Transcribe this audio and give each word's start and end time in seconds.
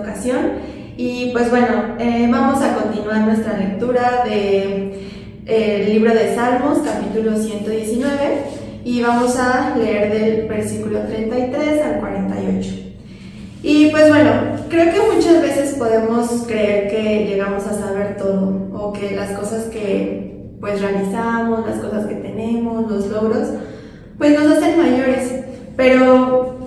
ocasión. 0.00 0.52
Y 0.96 1.30
pues 1.32 1.50
bueno, 1.50 1.96
eh, 1.98 2.28
vamos 2.30 2.60
a 2.62 2.74
continuar 2.74 3.20
nuestra 3.20 3.56
lectura 3.56 4.24
del 4.24 4.92
de, 5.44 5.84
libro 5.88 6.12
de 6.12 6.34
Salmos, 6.34 6.78
capítulo 6.78 7.36
119, 7.36 8.16
y 8.84 9.02
vamos 9.02 9.36
a 9.36 9.76
leer 9.76 10.12
del 10.12 10.48
versículo 10.48 11.00
33 11.00 11.82
al 11.84 12.00
48. 12.00 12.70
Y 13.62 13.90
pues 13.90 14.08
bueno, 14.08 14.30
creo 14.68 14.92
que 14.92 15.14
muchas 15.14 15.40
veces 15.40 15.74
podemos 15.74 16.44
creer 16.46 16.90
que 16.90 17.26
llegamos 17.26 17.66
a 17.66 17.74
saber 17.74 18.16
todo 18.16 18.68
o 18.72 18.92
que 18.92 19.14
las 19.14 19.30
cosas 19.32 19.64
que 19.64 20.36
pues 20.60 20.80
realizamos, 20.80 21.66
las 21.66 21.78
cosas 21.78 22.06
que 22.06 22.16
tenemos, 22.16 22.90
los 22.90 23.06
logros, 23.06 23.48
pues 24.16 24.38
nos 24.38 24.56
hacen 24.56 24.78
mayores. 24.78 25.32
Pero 25.76 26.57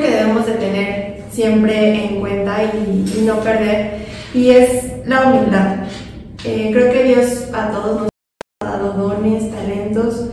que 0.00 0.10
debemos 0.10 0.46
de 0.46 0.52
tener 0.52 1.22
siempre 1.30 2.04
en 2.04 2.20
cuenta 2.20 2.62
y, 2.64 3.20
no 3.24 3.40
perder 3.40 4.06
y 4.34 4.50
es 4.50 4.84
la 5.06 5.26
humildad. 5.26 5.76
Eh, 6.44 6.70
creo 6.72 6.92
que 6.92 7.04
Dios 7.04 7.48
a 7.52 7.70
todos 7.70 8.02
nos 8.02 8.08
ha 8.60 8.66
dado 8.66 8.92
dones, 8.92 9.50
talentos 9.50 10.30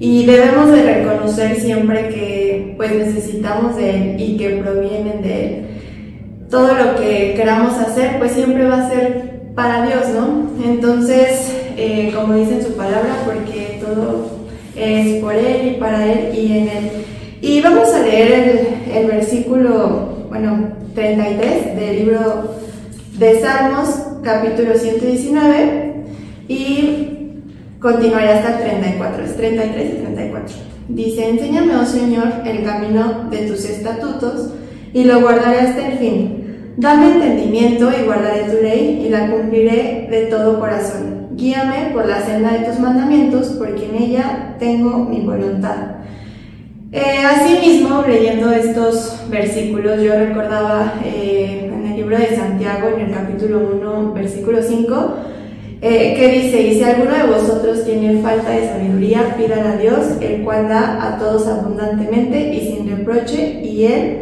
y 0.00 0.26
debemos 0.26 0.70
de 0.72 0.82
reconocer 0.82 1.60
siempre 1.60 2.08
que 2.08 2.74
pues 2.76 2.92
necesitamos 2.92 3.76
de 3.76 3.90
Él 3.90 4.20
y 4.20 4.36
que 4.36 4.50
provienen 4.56 5.22
de 5.22 5.46
Él. 5.46 5.66
Todo 6.50 6.74
lo 6.74 6.96
que 6.96 7.34
queramos 7.36 7.78
hacer 7.78 8.18
pues 8.18 8.32
siempre 8.32 8.66
va 8.66 8.86
a 8.86 8.90
ser 8.90 9.32
para 9.54 9.86
Dios, 9.86 10.08
¿no? 10.08 10.50
Entonces, 10.64 11.54
eh, 11.76 12.12
como 12.14 12.34
dice 12.34 12.54
en 12.54 12.64
su 12.64 12.72
palabra, 12.74 13.22
porque 13.24 13.80
todo 13.80 14.26
es 14.76 15.22
por 15.22 15.34
Él 15.34 15.74
y 15.76 15.80
para 15.80 16.10
Él 16.10 16.34
y 16.34 16.58
en 16.58 16.68
Él. 16.68 16.90
Y 17.42 17.60
vamos 17.60 17.92
a 17.92 18.04
leer 18.04 18.76
el, 18.94 19.06
versículo, 19.08 20.26
bueno, 20.28 20.74
33 20.94 21.74
del 21.74 21.96
libro 21.96 22.54
de 23.18 23.40
Salmos, 23.40 23.88
capítulo 24.22 24.76
119, 24.76 25.94
y 26.46 27.08
continuaré 27.80 28.28
hasta 28.34 28.58
el 28.58 28.80
34, 28.80 29.24
es 29.24 29.36
33 29.36 29.90
y 29.90 30.02
34. 30.02 30.56
Dice, 30.88 31.30
enséñame, 31.30 31.74
oh 31.74 31.84
Señor, 31.84 32.28
el 32.46 32.62
camino 32.62 33.28
de 33.28 33.38
tus 33.38 33.64
estatutos, 33.64 34.50
y 34.94 35.02
lo 35.02 35.20
guardaré 35.20 35.62
hasta 35.62 35.88
el 35.88 35.98
fin. 35.98 36.74
Dame 36.76 37.14
entendimiento 37.14 37.90
y 37.90 38.04
guardaré 38.04 38.52
tu 38.52 38.62
ley, 38.62 39.02
y 39.04 39.08
la 39.08 39.28
cumpliré 39.28 40.06
de 40.08 40.26
todo 40.26 40.60
corazón. 40.60 41.30
Guíame 41.32 41.90
por 41.92 42.06
la 42.06 42.24
senda 42.24 42.52
de 42.52 42.66
tus 42.66 42.78
mandamientos, 42.78 43.56
porque 43.58 43.86
en 43.86 43.96
ella 43.96 44.54
tengo 44.60 44.98
mi 44.98 45.22
voluntad. 45.22 46.01
Eh, 46.94 47.24
asimismo, 47.24 48.04
leyendo 48.06 48.52
estos 48.52 49.16
versículos, 49.30 50.02
yo 50.02 50.14
recordaba 50.14 51.00
eh, 51.02 51.70
en 51.72 51.86
el 51.86 51.96
libro 51.96 52.18
de 52.18 52.36
Santiago, 52.36 52.90
en 52.94 53.06
el 53.06 53.14
capítulo 53.14 53.60
1, 53.80 54.12
versículo 54.12 54.62
5, 54.62 55.14
eh, 55.80 56.14
que 56.14 56.28
dice, 56.28 56.60
y 56.60 56.74
si 56.74 56.84
alguno 56.84 57.12
de 57.12 57.32
vosotros 57.32 57.86
tiene 57.86 58.20
falta 58.20 58.50
de 58.50 58.68
sabiduría, 58.68 59.34
pídala 59.38 59.72
a 59.72 59.76
Dios, 59.78 60.00
el 60.20 60.42
cual 60.42 60.68
da 60.68 61.02
a 61.02 61.18
todos 61.18 61.46
abundantemente 61.46 62.52
y 62.54 62.60
sin 62.60 62.86
reproche, 62.86 63.62
y 63.64 63.86
Él 63.86 64.18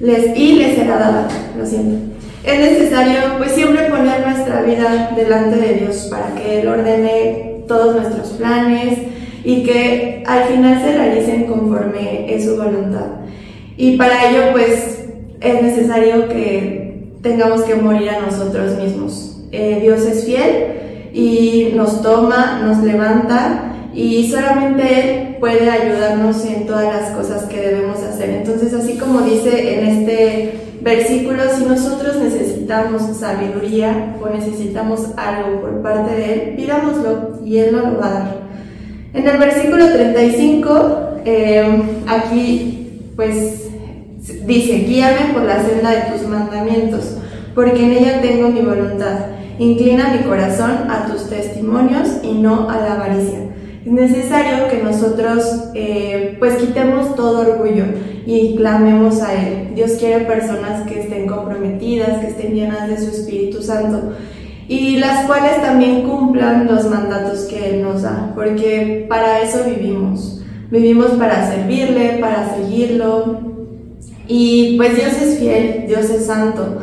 les, 0.00 0.36
y 0.36 0.54
les 0.54 0.74
será 0.74 0.98
dada. 0.98 1.28
Lo 1.56 1.64
siento. 1.64 2.16
Es 2.42 2.58
necesario 2.58 3.38
pues 3.38 3.52
siempre 3.52 3.90
poner 3.90 4.26
nuestra 4.26 4.62
vida 4.62 5.12
delante 5.14 5.56
de 5.56 5.74
Dios 5.74 6.08
para 6.10 6.34
que 6.34 6.62
Él 6.62 6.66
ordene 6.66 7.62
todos 7.68 7.94
nuestros 7.94 8.30
planes, 8.30 9.07
y 9.44 9.62
que 9.62 10.22
al 10.26 10.44
final 10.44 10.80
se 10.82 10.96
realicen 10.96 11.44
conforme 11.44 12.34
es 12.34 12.44
su 12.44 12.56
voluntad. 12.56 13.06
Y 13.76 13.96
para 13.96 14.28
ello 14.28 14.52
pues 14.52 15.06
es 15.40 15.62
necesario 15.62 16.28
que 16.28 17.12
tengamos 17.22 17.62
que 17.62 17.74
morir 17.74 18.10
a 18.10 18.20
nosotros 18.20 18.76
mismos. 18.82 19.40
Eh, 19.52 19.78
Dios 19.80 20.00
es 20.02 20.24
fiel 20.24 21.10
y 21.12 21.72
nos 21.74 22.02
toma, 22.02 22.60
nos 22.64 22.78
levanta 22.78 23.72
y 23.94 24.30
solamente 24.30 25.00
Él 25.00 25.36
puede 25.40 25.70
ayudarnos 25.70 26.44
en 26.44 26.66
todas 26.66 26.84
las 26.84 27.10
cosas 27.10 27.44
que 27.44 27.60
debemos 27.60 28.02
hacer. 28.02 28.30
Entonces, 28.30 28.72
así 28.74 28.98
como 28.98 29.20
dice 29.22 29.78
en 29.78 29.86
este 29.86 30.60
versículo, 30.82 31.42
si 31.56 31.64
nosotros 31.64 32.16
necesitamos 32.16 33.02
sabiduría 33.16 34.16
o 34.22 34.28
necesitamos 34.28 35.06
algo 35.16 35.60
por 35.60 35.82
parte 35.82 36.14
de 36.14 36.32
Él, 36.32 36.56
pidámoslo 36.56 37.40
y 37.44 37.58
Él 37.58 37.72
nos 37.72 37.92
lo 37.92 37.98
va 37.98 38.06
a 38.06 38.12
dar. 38.12 38.47
En 39.14 39.26
el 39.26 39.38
versículo 39.38 39.90
35, 39.90 41.20
eh, 41.24 41.82
aquí 42.06 43.02
pues 43.16 43.68
dice, 44.46 44.84
guíame 44.86 45.32
por 45.32 45.42
la 45.42 45.64
senda 45.64 45.90
de 45.90 46.12
tus 46.12 46.28
mandamientos, 46.28 47.16
porque 47.54 47.84
en 47.84 47.92
ella 47.92 48.20
tengo 48.20 48.48
mi 48.48 48.60
voluntad. 48.60 49.26
Inclina 49.58 50.14
mi 50.14 50.28
corazón 50.28 50.90
a 50.90 51.06
tus 51.06 51.28
testimonios 51.28 52.08
y 52.22 52.34
no 52.34 52.68
a 52.68 52.76
la 52.76 52.94
avaricia. 52.94 53.38
Es 53.84 53.92
necesario 53.92 54.68
que 54.68 54.82
nosotros 54.82 55.70
eh, 55.74 56.36
pues 56.38 56.56
quitemos 56.56 57.16
todo 57.16 57.40
orgullo 57.40 57.84
y 58.26 58.56
clamemos 58.56 59.22
a 59.22 59.32
Él. 59.32 59.74
Dios 59.74 59.92
quiere 59.92 60.26
personas 60.26 60.86
que 60.86 61.00
estén 61.00 61.26
comprometidas, 61.26 62.18
que 62.18 62.28
estén 62.28 62.54
llenas 62.54 62.88
de 62.88 62.98
su 62.98 63.10
Espíritu 63.10 63.62
Santo 63.62 64.12
y 64.68 64.96
las 64.96 65.26
cuales 65.26 65.62
también 65.62 66.02
cumplan 66.02 66.66
los 66.66 66.84
mandatos 66.84 67.46
que 67.46 67.70
Él 67.70 67.82
nos 67.82 68.02
da, 68.02 68.32
porque 68.34 69.06
para 69.08 69.40
eso 69.40 69.64
vivimos. 69.64 70.42
Vivimos 70.70 71.12
para 71.12 71.50
servirle, 71.50 72.18
para 72.20 72.54
seguirlo. 72.54 73.40
Y 74.26 74.76
pues 74.76 74.94
Dios 74.94 75.12
es 75.22 75.38
fiel, 75.38 75.84
Dios 75.88 76.10
es 76.10 76.26
santo 76.26 76.82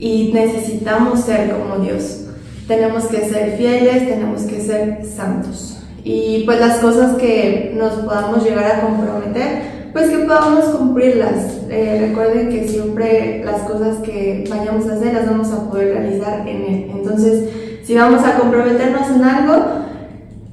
y 0.00 0.32
necesitamos 0.32 1.20
ser 1.20 1.52
como 1.52 1.84
Dios. 1.84 2.22
Tenemos 2.66 3.04
que 3.04 3.28
ser 3.28 3.56
fieles, 3.56 4.08
tenemos 4.08 4.42
que 4.42 4.60
ser 4.60 5.04
santos. 5.04 5.82
Y 6.02 6.44
pues 6.44 6.58
las 6.58 6.78
cosas 6.78 7.16
que 7.18 7.74
nos 7.76 7.92
podamos 7.94 8.42
llegar 8.42 8.64
a 8.64 8.80
comprometer, 8.80 9.79
pues 9.92 10.10
que 10.10 10.18
podamos 10.18 10.64
cumplirlas. 10.66 11.60
Eh, 11.68 12.06
recuerden 12.08 12.48
que 12.48 12.68
siempre 12.68 13.42
las 13.44 13.62
cosas 13.62 13.98
que 13.98 14.44
vayamos 14.48 14.88
a 14.88 14.94
hacer 14.94 15.14
las 15.14 15.26
vamos 15.26 15.50
a 15.52 15.68
poder 15.70 15.94
realizar 15.94 16.46
en 16.48 16.62
Él. 16.62 16.90
Entonces, 16.94 17.48
si 17.84 17.94
vamos 17.94 18.22
a 18.24 18.38
comprometernos 18.38 19.10
en 19.10 19.24
algo, 19.24 19.64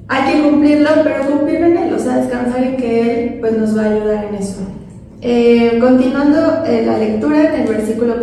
hay 0.08 0.34
que 0.34 0.50
cumplirlo, 0.50 0.90
pero 1.04 1.28
cumplirlo 1.28 1.68
en 1.68 1.78
Él, 1.78 1.94
o 1.94 2.00
sea, 2.00 2.18
descansar 2.18 2.64
en 2.64 2.78
que 2.78 3.02
Él 3.02 3.38
pues, 3.40 3.58
nos 3.58 3.78
va 3.78 3.84
a 3.84 3.92
ayudar 3.92 4.26
en 4.26 4.36
eso. 4.36 4.60
Eh, 5.22 5.78
continuando 5.82 6.64
eh, 6.66 6.84
la 6.86 6.98
lectura, 6.98 7.56
en 7.56 7.62
el 7.62 7.68
versículo 7.68 8.16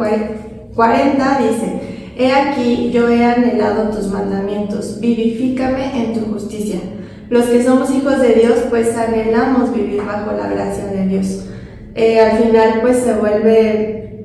40 0.75 1.39
dice, 1.39 1.81
He 2.17 2.33
aquí, 2.33 2.91
yo 2.93 3.09
he 3.09 3.25
anhelado 3.25 3.91
tus 3.91 4.07
mandamientos, 4.07 5.01
vivifícame 5.01 6.01
en 6.01 6.15
tu 6.15 6.33
justicia. 6.33 6.79
Los 7.31 7.47
que 7.47 7.65
somos 7.65 7.91
hijos 7.91 8.21
de 8.21 8.35
Dios, 8.35 8.55
pues 8.71 8.97
anhelamos 8.97 9.75
vivir 9.75 10.03
bajo 10.03 10.33
la 10.33 10.49
gracia 10.49 10.87
de 10.87 11.07
Dios. 11.07 11.47
Eh, 11.95 12.21
al 12.21 12.39
final, 12.39 12.81
pues 12.83 12.99
se 12.99 13.15
vuelve 13.15 14.25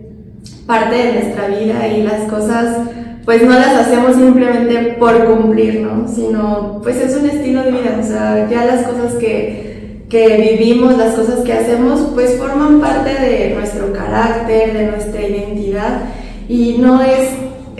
parte 0.65 0.95
de 0.95 1.13
nuestra 1.13 1.47
vida 1.47 1.87
y 1.87 2.03
las 2.03 2.29
cosas, 2.29 2.77
pues 3.25 3.41
no 3.41 3.53
las 3.53 3.75
hacemos 3.75 4.15
simplemente 4.15 4.95
por 4.99 5.25
cumplir, 5.25 5.81
¿no? 5.81 6.07
Sino, 6.07 6.79
pues 6.83 6.97
es 6.97 7.15
un 7.15 7.29
estilo 7.29 7.63
de 7.63 7.71
vida, 7.71 7.99
o 7.99 8.03
sea, 8.03 8.47
ya 8.49 8.65
las 8.65 8.85
cosas 8.85 9.13
que, 9.15 10.05
que 10.09 10.57
vivimos, 10.57 10.97
las 10.97 11.15
cosas 11.15 11.39
que 11.39 11.53
hacemos, 11.53 12.11
pues 12.13 12.37
forman 12.37 12.81
parte 12.81 13.13
de 13.13 13.55
nuestro 13.55 13.93
carácter, 13.93 14.73
de 14.73 14.87
nuestra 14.87 15.21
identidad 15.21 16.01
y 16.47 16.77
no 16.79 17.01
es 17.01 17.29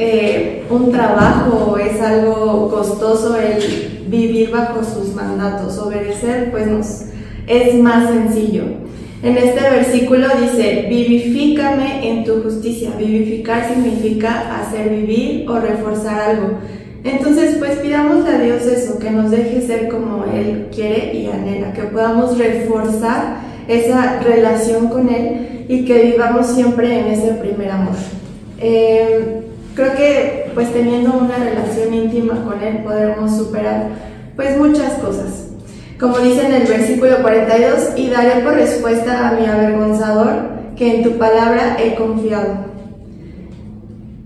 eh, 0.01 0.63
un 0.69 0.93
trabajo, 0.93 1.77
es 1.77 1.99
algo 1.99 2.69
costoso 2.69 3.35
el 3.35 4.05
vivir 4.07 4.49
bajo 4.49 4.81
sus 4.81 5.13
mandatos, 5.13 5.77
obedecer, 5.77 6.51
pues 6.51 6.67
nos 6.67 7.03
es 7.47 7.75
más 7.75 8.09
sencillo. 8.09 8.63
En 9.21 9.37
este 9.37 9.59
versículo 9.59 10.27
dice, 10.41 10.85
vivifícame 10.89 12.09
en 12.09 12.23
tu 12.23 12.41
justicia. 12.43 12.91
Vivificar 12.97 13.67
significa 13.67 14.61
hacer 14.61 14.89
vivir 14.89 15.49
o 15.49 15.59
reforzar 15.59 16.21
algo. 16.21 16.51
Entonces, 17.03 17.57
pues 17.59 17.79
pidámosle 17.79 18.29
a 18.29 18.39
Dios 18.39 18.65
eso, 18.65 18.99
que 18.99 19.11
nos 19.11 19.31
deje 19.31 19.61
ser 19.61 19.89
como 19.89 20.23
Él 20.33 20.67
quiere 20.73 21.13
y 21.13 21.27
anhela, 21.27 21.73
que 21.73 21.83
podamos 21.83 22.37
reforzar 22.37 23.41
esa 23.67 24.19
relación 24.21 24.87
con 24.87 25.09
Él 25.09 25.65
y 25.67 25.83
que 25.83 26.11
vivamos 26.11 26.47
siempre 26.47 26.99
en 26.99 27.07
ese 27.07 27.33
primer 27.33 27.71
amor. 27.71 27.95
Eh, 28.59 29.48
creo 29.79 29.95
que 29.95 30.51
pues 30.53 30.73
teniendo 30.73 31.13
una 31.13 31.37
relación 31.37 31.93
íntima 31.93 32.43
con 32.43 32.61
Él 32.61 32.83
podremos 32.83 33.37
superar 33.37 33.87
pues 34.35 34.57
muchas 34.57 34.93
cosas. 34.95 35.47
Como 35.97 36.17
dice 36.19 36.45
en 36.45 36.53
el 36.53 36.67
versículo 36.67 37.21
42, 37.21 37.93
y 37.95 38.09
daré 38.09 38.41
por 38.41 38.55
respuesta 38.55 39.29
a 39.29 39.33
mi 39.33 39.45
avergonzador 39.45 40.49
que 40.75 40.97
en 40.97 41.03
tu 41.03 41.17
palabra 41.17 41.77
he 41.79 41.95
confiado. 41.95 42.65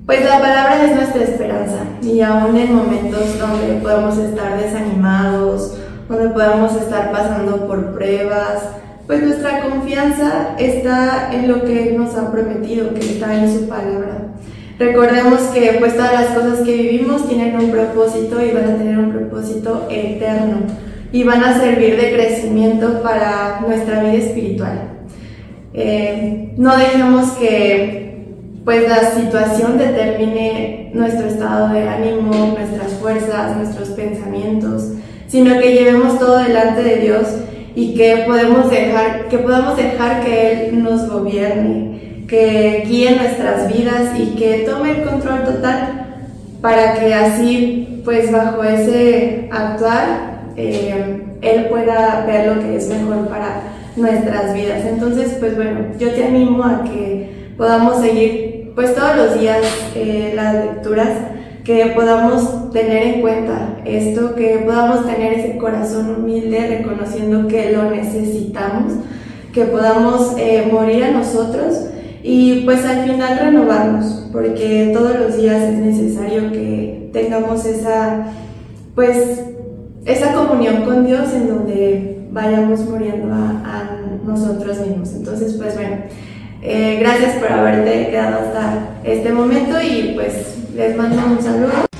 Pues 0.07 0.25
la 0.25 0.39
palabra 0.39 0.85
es 0.85 0.95
nuestra 0.95 1.23
esperanza 1.23 1.77
y 2.01 2.21
aún 2.21 2.57
en 2.57 2.75
momentos 2.75 3.39
donde 3.39 3.79
podemos 3.81 4.17
estar 4.17 4.59
desanimados, 4.59 5.77
donde 6.09 6.29
podemos 6.29 6.75
estar 6.75 7.11
pasando 7.11 7.67
por 7.67 7.93
pruebas, 7.93 8.63
pues 9.05 9.21
nuestra 9.21 9.61
confianza 9.61 10.55
está 10.57 11.31
en 11.31 11.47
lo 11.47 11.63
que 11.63 11.89
Él 11.89 11.97
nos 11.97 12.15
ha 12.15 12.31
prometido, 12.31 12.93
que 12.95 13.01
está 13.01 13.35
en 13.35 13.53
su 13.53 13.67
palabra. 13.67 14.33
Recordemos 14.79 15.39
que 15.53 15.75
pues 15.79 15.95
todas 15.95 16.13
las 16.13 16.27
cosas 16.29 16.59
que 16.65 16.75
vivimos 16.75 17.27
tienen 17.27 17.55
un 17.55 17.69
propósito 17.69 18.43
y 18.43 18.51
van 18.51 18.71
a 18.71 18.77
tener 18.77 18.97
un 18.97 19.11
propósito 19.11 19.87
eterno 19.89 20.57
y 21.11 21.23
van 21.23 21.43
a 21.43 21.59
servir 21.59 21.95
de 21.95 22.13
crecimiento 22.13 23.01
para 23.03 23.61
nuestra 23.61 24.01
vida 24.01 24.13
espiritual. 24.13 24.89
Eh, 25.73 26.53
no 26.57 26.75
dejemos 26.75 27.31
que 27.33 28.03
pues 28.65 28.87
la 28.87 29.11
situación 29.11 29.77
determine 29.77 30.91
nuestro 30.93 31.27
estado 31.27 31.73
de 31.73 31.87
ánimo, 31.87 32.55
nuestras 32.57 32.93
fuerzas, 32.93 33.57
nuestros 33.57 33.89
pensamientos, 33.89 34.93
sino 35.27 35.59
que 35.59 35.73
llevemos 35.73 36.17
todo 36.17 36.37
delante 36.37 36.81
de 36.81 36.95
Dios 36.97 37.27
y 37.75 37.95
que 37.95 38.23
podemos 38.25 38.69
dejar 38.69 39.27
que 39.27 39.37
podamos 39.39 39.75
dejar 39.77 40.23
que 40.23 40.69
él 40.69 40.83
nos 40.83 41.09
gobierne, 41.09 42.12
que 42.33 42.83
guíe 42.87 43.15
nuestras 43.15 43.71
vidas 43.71 44.17
y 44.17 44.35
que 44.35 44.65
tome 44.67 44.89
el 44.89 45.03
control 45.03 45.43
total 45.43 46.17
para 46.61 46.95
que 46.95 47.13
así 47.13 48.01
pues 48.03 48.31
bajo 48.31 48.63
ese 48.63 49.49
actuar 49.51 50.41
eh, 50.57 51.21
Él 51.43 51.65
pueda 51.65 52.25
ver 52.25 52.55
lo 52.55 52.59
que 52.59 52.77
es 52.77 52.87
mejor 52.87 53.27
para 53.27 53.61
nuestras 53.95 54.51
vidas. 54.55 54.83
Entonces, 54.83 55.37
pues 55.39 55.55
bueno, 55.55 55.81
yo 55.99 56.09
te 56.09 56.25
animo 56.25 56.63
a 56.63 56.83
que 56.83 57.53
podamos 57.55 58.01
seguir 58.01 58.71
pues 58.73 58.95
todos 58.95 59.15
los 59.15 59.39
días 59.39 59.59
eh, 59.93 60.33
las 60.35 60.55
lecturas, 60.55 61.09
que 61.63 61.85
podamos 61.95 62.71
tener 62.71 63.03
en 63.03 63.21
cuenta 63.21 63.77
esto, 63.85 64.33
que 64.33 64.63
podamos 64.65 65.05
tener 65.05 65.33
ese 65.33 65.59
corazón 65.59 66.15
humilde 66.15 66.79
reconociendo 66.79 67.47
que 67.47 67.71
lo 67.71 67.91
necesitamos, 67.91 68.93
que 69.53 69.65
podamos 69.65 70.33
eh, 70.39 70.67
morir 70.71 71.03
a 71.03 71.11
nosotros 71.11 71.89
y 72.23 72.61
pues 72.61 72.85
al 72.85 73.03
final 73.03 73.37
renovarnos, 73.37 74.29
porque 74.31 74.91
todos 74.93 75.19
los 75.19 75.37
días 75.37 75.61
es 75.61 75.77
necesario 75.79 76.51
que 76.51 77.09
tengamos 77.11 77.65
esa 77.65 78.27
pues 78.95 79.43
esa 80.05 80.33
comunión 80.33 80.83
con 80.83 81.05
Dios 81.05 81.33
en 81.33 81.47
donde 81.47 82.27
vayamos 82.31 82.81
muriendo 82.81 83.33
a, 83.33 83.99
nosotros 84.25 84.79
mismos. 84.79 85.13
Entonces, 85.15 85.53
pues 85.57 85.75
bueno, 85.75 85.97
eh, 86.61 86.97
gracias 87.01 87.35
por 87.35 87.51
haberte 87.51 88.07
quedado 88.07 88.37
hasta 88.37 89.01
este 89.03 89.33
momento 89.33 89.81
y 89.81 90.13
pues 90.15 90.57
les 90.73 90.95
mando 90.95 91.17
un 91.25 91.41
saludo. 91.41 91.92